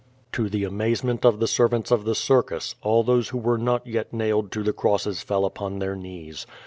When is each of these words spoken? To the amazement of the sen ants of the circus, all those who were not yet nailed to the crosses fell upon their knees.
To 0.31 0.49
the 0.49 0.63
amazement 0.63 1.23
of 1.25 1.39
the 1.39 1.47
sen 1.47 1.73
ants 1.75 1.91
of 1.91 2.05
the 2.05 2.15
circus, 2.15 2.73
all 2.81 3.03
those 3.03 3.29
who 3.29 3.37
were 3.37 3.59
not 3.59 3.85
yet 3.85 4.11
nailed 4.11 4.51
to 4.53 4.63
the 4.63 4.73
crosses 4.73 5.21
fell 5.21 5.45
upon 5.45 5.77
their 5.77 5.95
knees. 5.95 6.47